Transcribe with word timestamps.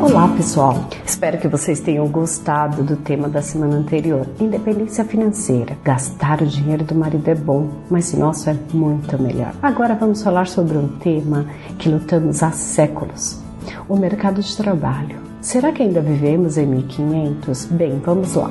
Olá, 0.00 0.26
pessoal! 0.34 0.88
Espero 1.04 1.36
que 1.36 1.46
vocês 1.46 1.78
tenham 1.78 2.08
gostado 2.08 2.82
do 2.82 2.96
tema 2.96 3.28
da 3.28 3.42
semana 3.42 3.76
anterior. 3.76 4.26
Independência 4.40 5.04
financeira. 5.04 5.76
Gastar 5.84 6.40
o 6.40 6.46
dinheiro 6.46 6.82
do 6.84 6.94
marido 6.94 7.28
é 7.28 7.34
bom, 7.34 7.68
mas 7.90 8.14
o 8.14 8.18
nosso 8.18 8.48
é 8.48 8.56
muito 8.72 9.20
melhor. 9.22 9.52
Agora 9.62 9.94
vamos 9.94 10.22
falar 10.22 10.46
sobre 10.46 10.78
um 10.78 10.88
tema 10.88 11.44
que 11.78 11.90
lutamos 11.90 12.42
há 12.42 12.50
séculos: 12.50 13.40
o 13.86 13.96
mercado 13.96 14.40
de 14.40 14.56
trabalho. 14.56 15.18
Será 15.42 15.70
que 15.70 15.82
ainda 15.82 16.00
vivemos 16.00 16.56
em 16.56 16.66
1500? 16.66 17.66
Bem, 17.66 18.00
vamos 18.02 18.34
lá. 18.34 18.50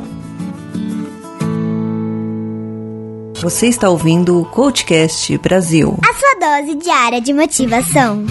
Você 3.42 3.68
está 3.68 3.90
ouvindo 3.90 4.40
o 4.40 4.46
Coachcast 4.46 5.36
Brasil 5.40 5.98
a 6.04 6.14
sua 6.14 6.62
dose 6.62 6.76
diária 6.76 7.20
de 7.20 7.34
motivação. 7.34 8.26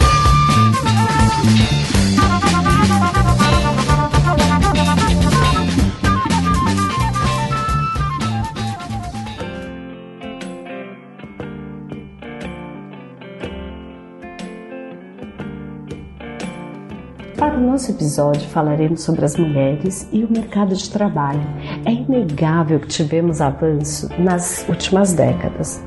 Para 17.39 17.57
o 17.57 17.61
nosso 17.61 17.93
episódio, 17.93 18.49
falaremos 18.49 19.03
sobre 19.03 19.25
as 19.25 19.37
mulheres 19.37 20.09
e 20.13 20.25
o 20.25 20.33
mercado 20.33 20.75
de 20.75 20.91
trabalho. 20.91 21.41
É 21.87 21.93
inegável 21.93 22.81
que 22.81 22.89
tivemos 22.89 23.41
avanço 23.41 24.09
nas 24.19 24.69
últimas 24.69 25.13
décadas, 25.13 25.81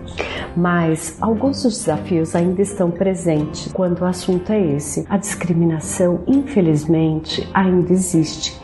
mas 0.56 1.18
alguns 1.20 1.62
dos 1.62 1.80
desafios 1.80 2.38
ainda 2.38 2.62
estão 2.62 2.90
presentes 2.90 3.70
quando 3.74 4.00
o 4.00 4.06
assunto 4.06 4.50
é 4.54 4.62
esse. 4.62 5.06
A 5.10 5.18
discriminação, 5.18 6.24
infelizmente, 6.26 7.46
ainda 7.54 7.92
existe 7.92 8.58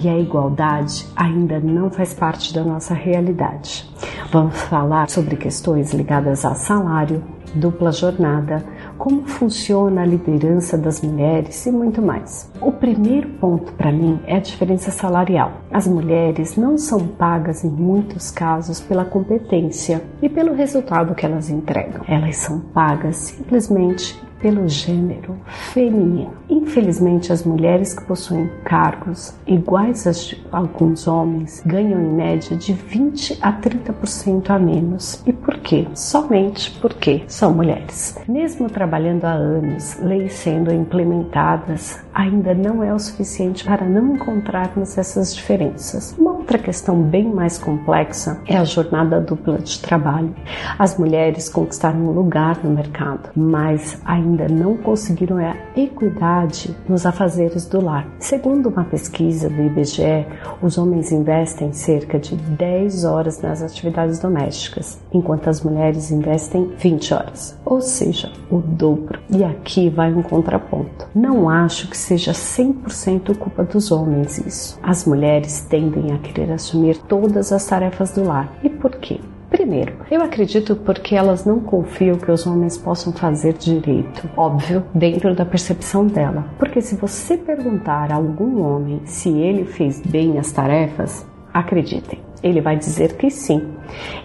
e 0.00 0.08
a 0.08 0.18
igualdade 0.18 1.06
ainda 1.14 1.60
não 1.60 1.92
faz 1.92 2.12
parte 2.12 2.52
da 2.52 2.64
nossa 2.64 2.92
realidade. 2.92 3.88
Vamos 4.32 4.60
falar 4.62 5.08
sobre 5.08 5.36
questões 5.36 5.94
ligadas 5.94 6.44
a 6.44 6.54
salário, 6.54 7.22
dupla 7.54 7.92
jornada, 7.92 8.64
como 9.02 9.26
funciona 9.26 10.02
a 10.02 10.06
liderança 10.06 10.78
das 10.78 11.02
mulheres 11.02 11.66
e 11.66 11.72
muito 11.72 12.00
mais. 12.00 12.48
O 12.60 12.70
primeiro 12.70 13.30
ponto 13.30 13.72
para 13.72 13.90
mim 13.90 14.20
é 14.28 14.36
a 14.36 14.38
diferença 14.38 14.92
salarial. 14.92 15.54
As 15.72 15.88
mulheres 15.88 16.54
não 16.56 16.78
são 16.78 17.08
pagas 17.08 17.64
em 17.64 17.68
muitos 17.68 18.30
casos 18.30 18.78
pela 18.78 19.04
competência 19.04 20.04
e 20.22 20.28
pelo 20.28 20.54
resultado 20.54 21.16
que 21.16 21.26
elas 21.26 21.50
entregam. 21.50 22.04
Elas 22.06 22.36
são 22.36 22.60
pagas 22.60 23.16
simplesmente 23.16 24.22
pelo 24.42 24.68
gênero 24.68 25.38
feminino. 25.72 26.34
Infelizmente, 26.50 27.32
as 27.32 27.44
mulheres 27.44 27.94
que 27.94 28.04
possuem 28.04 28.50
cargos 28.64 29.34
iguais 29.46 30.06
a 30.06 30.56
alguns 30.56 31.06
homens 31.06 31.62
ganham 31.64 32.00
em 32.00 32.12
média 32.12 32.56
de 32.56 32.72
20 32.72 33.38
a 33.40 33.52
30% 33.52 34.50
a 34.50 34.58
menos. 34.58 35.22
E 35.24 35.32
por 35.32 35.58
quê? 35.58 35.86
Somente 35.94 36.76
porque 36.80 37.22
são 37.28 37.54
mulheres. 37.54 38.18
Mesmo 38.28 38.68
trabalhando 38.68 39.24
há 39.24 39.32
anos, 39.32 39.96
leis 40.00 40.32
sendo 40.34 40.74
implementadas, 40.74 42.00
ainda 42.12 42.52
não 42.52 42.82
é 42.82 42.92
o 42.92 42.98
suficiente 42.98 43.64
para 43.64 43.86
não 43.86 44.16
encontrarmos 44.16 44.98
essas 44.98 45.34
diferenças. 45.34 46.14
Uma 46.18 46.31
outra 46.42 46.58
questão 46.58 47.00
bem 47.00 47.32
mais 47.32 47.56
complexa 47.56 48.40
é 48.48 48.56
a 48.56 48.64
jornada 48.64 49.20
dupla 49.20 49.58
de 49.58 49.78
trabalho. 49.78 50.34
As 50.76 50.98
mulheres 50.98 51.48
conquistaram 51.48 52.00
um 52.00 52.10
lugar 52.10 52.58
no 52.64 52.70
mercado, 52.70 53.30
mas 53.36 53.96
ainda 54.04 54.48
não 54.48 54.76
conseguiram 54.76 55.38
a 55.38 55.54
equidade 55.76 56.76
nos 56.88 57.06
afazeres 57.06 57.66
do 57.66 57.80
lar. 57.80 58.08
Segundo 58.18 58.70
uma 58.70 58.82
pesquisa 58.82 59.48
do 59.48 59.62
IBGE, 59.62 60.26
os 60.60 60.76
homens 60.76 61.12
investem 61.12 61.72
cerca 61.72 62.18
de 62.18 62.34
10 62.34 63.04
horas 63.04 63.40
nas 63.40 63.62
atividades 63.62 64.18
domésticas, 64.18 65.00
enquanto 65.12 65.48
as 65.48 65.62
mulheres 65.62 66.10
investem 66.10 66.72
20 66.76 67.14
horas, 67.14 67.56
ou 67.64 67.80
seja, 67.80 68.32
o 68.50 68.58
dobro. 68.58 69.20
E 69.30 69.44
aqui 69.44 69.88
vai 69.88 70.12
um 70.12 70.22
contraponto. 70.22 71.06
Não 71.14 71.48
acho 71.48 71.88
que 71.88 71.96
seja 71.96 72.32
100% 72.32 73.36
culpa 73.36 73.62
dos 73.62 73.92
homens 73.92 74.38
isso. 74.38 74.78
As 74.82 75.06
mulheres 75.06 75.60
tendem 75.70 76.12
a 76.12 76.18
querer 76.32 76.52
assumir 76.52 76.96
todas 76.96 77.52
as 77.52 77.64
tarefas 77.66 78.12
do 78.12 78.24
lar. 78.24 78.52
E 78.62 78.68
por 78.68 78.92
quê? 78.96 79.20
Primeiro, 79.52 79.94
eu 80.10 80.22
acredito 80.22 80.74
porque 80.74 81.14
elas 81.14 81.44
não 81.44 81.60
confiam 81.60 82.16
que 82.16 82.30
os 82.30 82.46
homens 82.46 82.78
possam 82.78 83.12
fazer 83.12 83.52
direito, 83.52 84.28
óbvio, 84.34 84.82
dentro 84.94 85.34
da 85.34 85.44
percepção 85.44 86.06
dela. 86.06 86.46
Porque 86.58 86.80
se 86.80 86.96
você 86.96 87.36
perguntar 87.36 88.10
a 88.10 88.16
algum 88.16 88.62
homem 88.62 89.02
se 89.04 89.28
ele 89.28 89.66
fez 89.66 90.00
bem 90.00 90.38
as 90.38 90.50
tarefas, 90.52 91.26
acreditem, 91.52 92.18
ele 92.42 92.60
vai 92.60 92.76
dizer 92.76 93.16
que 93.16 93.30
sim. 93.30 93.72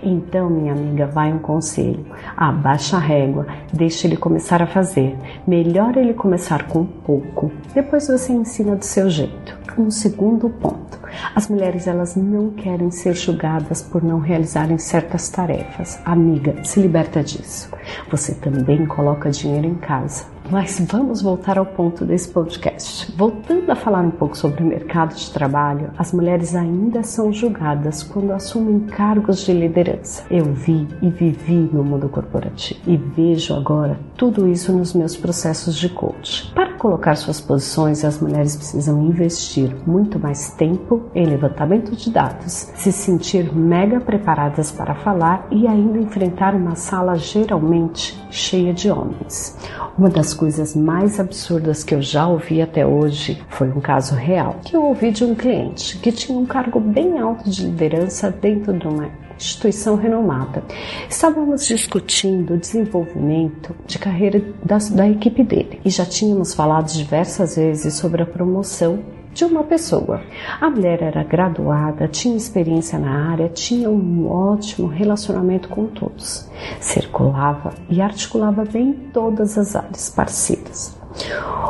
Então, 0.01 0.49
minha 0.49 0.73
amiga, 0.73 1.05
vai 1.07 1.31
um 1.31 1.39
conselho: 1.39 2.05
abaixa 2.35 2.97
a 2.97 2.99
régua, 2.99 3.47
deixa 3.71 4.07
ele 4.07 4.17
começar 4.17 4.61
a 4.61 4.67
fazer. 4.67 5.17
Melhor 5.45 5.97
ele 5.97 6.13
começar 6.13 6.67
com 6.67 6.85
pouco, 6.85 7.51
depois 7.73 8.07
você 8.07 8.33
ensina 8.33 8.75
do 8.75 8.85
seu 8.85 9.09
jeito. 9.09 9.57
Um 9.77 9.91
segundo 9.91 10.49
ponto: 10.49 10.99
as 11.35 11.47
mulheres 11.47 11.87
elas 11.87 12.15
não 12.15 12.49
querem 12.49 12.89
ser 12.89 13.13
julgadas 13.13 13.81
por 13.81 14.03
não 14.03 14.19
realizarem 14.19 14.77
certas 14.77 15.29
tarefas. 15.29 15.99
Amiga, 16.03 16.63
se 16.63 16.79
liberta 16.79 17.23
disso. 17.23 17.69
Você 18.09 18.33
também 18.33 18.85
coloca 18.85 19.29
dinheiro 19.29 19.67
em 19.67 19.75
casa. 19.75 20.25
Mas 20.49 20.79
vamos 20.79 21.21
voltar 21.21 21.57
ao 21.57 21.65
ponto 21.65 22.05
desse 22.05 22.29
podcast. 22.29 23.11
Voltando 23.17 23.69
a 23.69 23.75
falar 23.75 24.01
um 24.01 24.11
pouco 24.11 24.37
sobre 24.37 24.63
o 24.63 24.65
mercado 24.65 25.13
de 25.13 25.29
trabalho, 25.29 25.91
as 25.97 26.13
mulheres 26.13 26.55
ainda 26.55 27.03
são 27.03 27.33
julgadas 27.33 28.01
quando 28.01 28.31
assumem 28.31 28.79
cargos 28.81 29.45
de 29.45 29.51
liderança. 29.51 30.25
Eu 30.31 30.45
vi 30.45 30.87
e 31.01 31.09
vivi 31.09 31.69
no 31.73 31.83
mundo 31.83 32.07
corporativo 32.07 32.79
e 32.87 32.95
vejo 32.95 33.53
agora 33.53 33.99
tudo 34.15 34.47
isso 34.47 34.71
nos 34.71 34.93
meus 34.93 35.17
processos 35.17 35.75
de 35.75 35.89
coach. 35.89 36.49
Para 36.53 36.66
colocar 36.77 37.15
suas 37.15 37.41
posições, 37.41 38.05
as 38.05 38.19
mulheres 38.21 38.55
precisam 38.55 39.01
investir 39.03 39.75
muito 39.85 40.19
mais 40.19 40.51
tempo 40.51 41.09
em 41.13 41.25
levantamento 41.25 41.95
de 41.95 42.09
dados, 42.09 42.71
se 42.75 42.91
sentir 42.91 43.53
mega 43.53 43.99
preparadas 43.99 44.71
para 44.71 44.95
falar 44.95 45.47
e 45.51 45.67
ainda 45.67 45.97
enfrentar 45.97 46.55
uma 46.55 46.75
sala 46.75 47.15
geralmente 47.15 48.17
cheia 48.29 48.73
de 48.73 48.89
homens. 48.89 49.57
Uma 49.97 50.09
das 50.09 50.33
coisas 50.33 50.75
mais 50.75 51.19
absurdas 51.19 51.83
que 51.83 51.95
eu 51.95 52.01
já 52.01 52.27
ouvi 52.27 52.61
até 52.61 52.85
hoje 52.85 53.43
foi 53.49 53.69
um 53.69 53.81
caso 53.81 54.15
real 54.15 54.57
que 54.63 54.75
eu 54.75 54.83
ouvi 54.83 55.11
de 55.11 55.23
um 55.23 55.33
cliente 55.33 55.97
que 55.97 56.11
tinha 56.11 56.37
um 56.37 56.45
cargo 56.45 56.79
bem 56.79 57.19
alto 57.19 57.49
de 57.49 57.65
liderança 57.65 58.29
dentro 58.29 58.73
de 58.73 58.87
uma 58.87 59.26
instituição 59.37 59.95
renomada. 59.95 60.63
Estávamos 61.09 61.65
discutindo 61.65 62.55
o 62.55 62.57
desenvolvimento 62.57 63.75
de 63.85 63.97
carreira 63.97 64.41
da, 64.63 64.77
da 64.91 65.07
equipe 65.07 65.43
dele 65.43 65.79
e 65.85 65.89
já 65.89 66.05
tínhamos 66.05 66.53
falado 66.53 66.91
diversas 66.91 67.55
vezes 67.55 67.93
sobre 67.93 68.23
a 68.23 68.25
promoção 68.25 68.99
de 69.37 69.45
uma 69.45 69.63
pessoa. 69.63 70.21
A 70.59 70.67
mulher 70.67 71.03
era 71.03 71.23
graduada, 71.23 72.07
tinha 72.07 72.35
experiência 72.35 72.97
na 72.97 73.29
área, 73.31 73.47
tinha 73.49 73.87
um 73.87 74.27
ótimo 74.27 74.87
relacionamento 74.87 75.69
com 75.69 75.85
todos, 75.85 76.49
circulava 76.81 77.73
e 77.87 78.01
articulava 78.01 78.65
bem 78.65 78.93
todas 79.13 79.55
as 79.55 79.75
áreas 79.75 80.09
parceiras. 80.09 80.97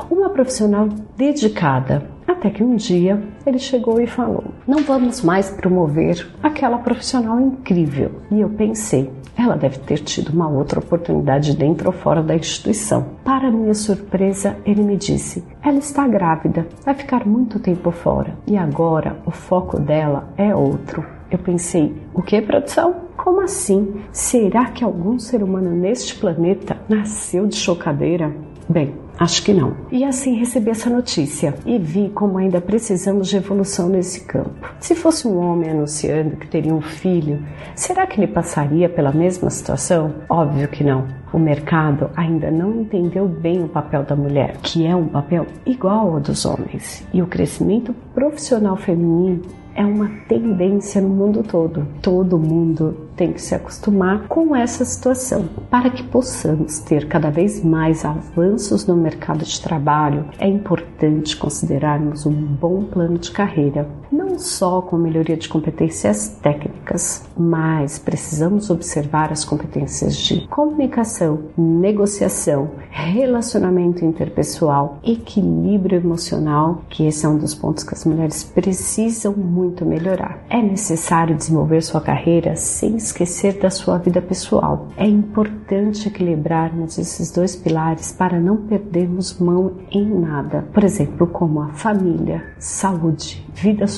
Uma 0.09 0.29
profissional 0.29 0.87
dedicada, 1.17 2.09
até 2.37 2.51
que 2.51 2.63
um 2.63 2.75
dia 2.75 3.19
ele 3.45 3.57
chegou 3.57 3.99
e 3.99 4.05
falou: 4.05 4.45
Não 4.67 4.83
vamos 4.83 5.23
mais 5.23 5.49
promover 5.49 6.27
aquela 6.41 6.77
profissional 6.77 7.39
incrível. 7.39 8.11
E 8.31 8.39
eu 8.39 8.49
pensei: 8.49 9.11
ela 9.35 9.55
deve 9.55 9.79
ter 9.79 9.99
tido 9.99 10.29
uma 10.29 10.47
outra 10.47 10.79
oportunidade 10.79 11.55
dentro 11.57 11.87
ou 11.87 11.93
fora 11.93 12.21
da 12.21 12.35
instituição. 12.35 13.05
Para 13.23 13.51
minha 13.51 13.73
surpresa, 13.73 14.55
ele 14.65 14.83
me 14.83 14.95
disse: 14.95 15.43
ela 15.63 15.79
está 15.79 16.07
grávida, 16.07 16.67
vai 16.85 16.93
ficar 16.93 17.25
muito 17.25 17.59
tempo 17.59 17.91
fora 17.91 18.35
e 18.45 18.55
agora 18.55 19.17
o 19.25 19.31
foco 19.31 19.79
dela 19.79 20.29
é 20.37 20.55
outro. 20.55 21.03
Eu 21.31 21.39
pensei: 21.39 21.95
o 22.13 22.21
que, 22.21 22.39
produção? 22.41 23.07
Como 23.17 23.41
assim? 23.41 23.95
Será 24.11 24.65
que 24.65 24.83
algum 24.83 25.17
ser 25.17 25.41
humano 25.41 25.71
neste 25.71 26.15
planeta 26.15 26.77
nasceu 26.87 27.47
de 27.47 27.55
chocadeira? 27.55 28.31
Bem, 28.69 28.93
Acho 29.19 29.43
que 29.43 29.53
não. 29.53 29.75
E 29.91 30.03
assim 30.03 30.35
recebi 30.35 30.69
essa 30.69 30.89
notícia 30.89 31.55
e 31.65 31.79
vi 31.79 32.09
como 32.09 32.37
ainda 32.37 32.61
precisamos 32.61 33.27
de 33.27 33.37
evolução 33.37 33.89
nesse 33.89 34.21
campo. 34.21 34.69
Se 34.79 34.93
fosse 34.93 35.27
um 35.27 35.37
homem 35.39 35.71
anunciando 35.71 36.37
que 36.37 36.47
teria 36.47 36.73
um 36.73 36.81
filho, 36.81 37.43
será 37.75 38.05
que 38.05 38.19
ele 38.19 38.31
passaria 38.31 38.87
pela 38.87 39.11
mesma 39.11 39.49
situação? 39.49 40.13
Óbvio 40.29 40.67
que 40.67 40.83
não. 40.83 41.07
O 41.31 41.39
mercado 41.39 42.09
ainda 42.15 42.49
não 42.49 42.81
entendeu 42.81 43.27
bem 43.27 43.63
o 43.63 43.67
papel 43.67 44.03
da 44.03 44.15
mulher, 44.15 44.57
que 44.61 44.85
é 44.85 44.95
um 44.95 45.07
papel 45.07 45.45
igual 45.65 46.13
ao 46.13 46.19
dos 46.19 46.45
homens, 46.45 47.05
e 47.13 47.21
o 47.21 47.27
crescimento 47.27 47.93
profissional 48.13 48.77
feminino 48.77 49.41
é 49.77 49.85
uma 49.85 50.09
tendência 50.27 50.99
no 50.99 51.09
mundo 51.09 51.43
todo. 51.43 51.87
Todo 52.01 52.39
mundo 52.39 52.97
tem 53.15 53.31
que 53.31 53.39
se 53.39 53.53
acostumar 53.53 54.27
com 54.27 54.55
essa 54.55 54.83
situação. 54.83 55.47
Para 55.69 55.91
que 55.91 56.01
possamos 56.01 56.79
ter 56.79 57.07
cada 57.07 57.29
vez 57.29 57.63
mais 57.63 58.03
avanços 58.03 58.87
no 58.87 58.97
mercado 58.97 59.45
de 59.45 59.61
trabalho, 59.61 60.25
é 60.39 60.47
importante 60.47 61.37
considerarmos 61.37 62.25
um 62.25 62.33
bom 62.33 62.85
plano 62.85 63.19
de 63.19 63.29
carreira, 63.29 63.87
não 64.11 64.39
só 64.39 64.81
com 64.81 64.97
melhoria 64.97 65.35
de 65.35 65.49
competências 65.49 66.29
técnicas, 66.41 67.25
mas 67.35 67.99
precisamos 67.99 68.69
observar 68.69 69.31
as 69.31 69.43
competências 69.43 70.17
de 70.17 70.47
comunicação, 70.47 71.39
negociação, 71.57 72.71
relacionamento 72.89 74.05
interpessoal, 74.05 74.99
equilíbrio 75.03 75.99
emocional, 75.99 76.83
que 76.89 77.05
esse 77.05 77.25
é 77.25 77.29
um 77.29 77.37
dos 77.37 77.53
pontos 77.53 77.83
que 77.83 77.93
as 77.93 78.05
mulheres 78.05 78.43
precisam 78.43 79.33
muito 79.33 79.85
melhorar. 79.85 80.43
É 80.49 80.61
necessário 80.61 81.35
desenvolver 81.35 81.81
sua 81.81 82.01
carreira 82.01 82.55
sem 82.55 82.95
esquecer 82.95 83.59
da 83.59 83.69
sua 83.69 83.97
vida 83.97 84.21
pessoal. 84.21 84.87
É 84.95 85.05
importante 85.05 86.07
equilibrarmos 86.07 86.97
esses 86.97 87.31
dois 87.31 87.55
pilares 87.55 88.11
para 88.11 88.39
não 88.39 88.57
perdermos 88.57 89.37
mão 89.39 89.73
em 89.91 90.05
nada. 90.05 90.65
Por 90.73 90.83
exemplo, 90.83 91.27
como 91.27 91.61
a 91.61 91.69
família, 91.69 92.43
saúde, 92.57 93.45
vida 93.53 93.87
social 93.87 93.96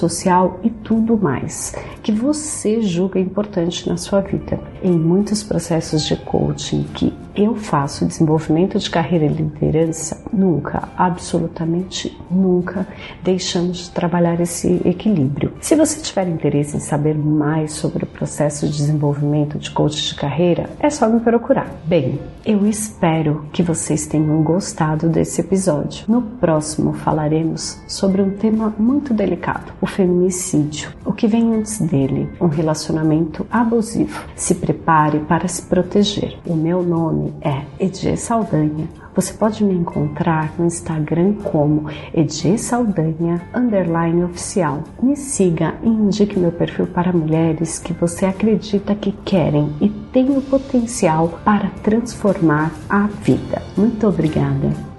e 0.64 0.70
tudo 0.70 1.18
mais 1.18 1.76
que 2.02 2.12
você 2.12 2.82
julga 2.82 3.20
importante 3.20 3.88
na 3.90 3.98
sua 3.98 4.22
vida. 4.22 4.60
Em 4.84 4.92
muitos 4.92 5.44
processos 5.44 6.06
de 6.06 6.16
coaching 6.16 6.84
que 6.94 7.14
eu 7.36 7.56
faço 7.56 8.06
desenvolvimento 8.06 8.78
de 8.80 8.90
carreira 8.90 9.26
e 9.26 9.30
liderança, 9.30 10.24
nunca, 10.32 10.90
absolutamente 10.98 12.18
nunca, 12.30 12.88
deixamos 13.24 13.78
de 13.78 13.92
trabalhar 13.92 14.40
esse 14.40 14.82
equilíbrio. 14.86 15.54
Se 15.62 15.76
você 15.76 16.00
tiver 16.02 16.28
interesse 16.28 16.78
em 16.78 16.80
saber 16.80 17.18
mais 17.18 17.74
sobre 17.74 18.04
o 18.04 18.08
processo 18.08 18.68
de 18.68 18.78
desenvolvimento 18.78 19.58
de 19.58 19.72
coach 19.72 20.10
de 20.10 20.16
carreira, 20.16 20.70
é 20.80 20.90
só 20.90 21.08
me 21.08 21.20
procurar. 21.20 21.70
Bem, 21.86 22.20
eu 22.46 22.66
espero 22.66 23.46
que 23.52 23.62
vocês 23.62 24.08
tenham 24.08 24.42
gostado 24.44 25.10
desse 25.10 25.42
episódio. 25.42 26.06
No 26.08 26.22
próximo 26.22 26.94
falaremos 26.94 27.80
sobre 27.88 28.22
um 28.22 28.32
tema 28.32 28.74
muito 28.78 29.14
delicado, 29.14 29.72
o 29.82 29.86
feminicídio. 29.86 30.92
O 31.06 31.14
que 31.14 31.28
vem 31.28 31.56
antes 31.56 31.80
dele, 31.80 32.30
um 32.40 32.48
relacionamento 32.48 33.46
abusivo. 33.52 34.24
Se 34.36 34.56
prepare 34.56 35.20
para 35.20 35.48
se 35.48 35.64
proteger. 35.64 36.38
O 36.46 36.56
meu 36.56 36.82
nome 36.82 37.19
é 37.42 37.64
Edê 37.80 38.16
Saldanha. 38.16 38.88
Você 39.16 39.34
pode 39.34 39.64
me 39.64 39.74
encontrar 39.74 40.54
no 40.58 40.66
Instagram 40.66 41.34
como 41.44 41.90
Edê 42.14 42.58
Saldanha 42.58 43.42
underline 43.54 44.24
oficial. 44.24 44.84
Me 45.02 45.16
siga 45.16 45.76
e 45.84 45.88
indique 45.88 46.40
meu 46.40 46.52
perfil 46.52 46.88
para 46.88 47.12
mulheres 47.12 47.80
que 47.80 47.94
você 47.94 48.26
acredita 48.26 48.96
que 48.96 49.12
querem 49.12 49.74
e 49.82 49.90
têm 49.90 50.38
o 50.38 50.42
potencial 50.42 51.40
para 51.44 51.70
transformar 51.84 52.72
a 52.90 53.08
vida. 53.08 53.62
Muito 53.76 54.08
obrigada. 54.08 54.99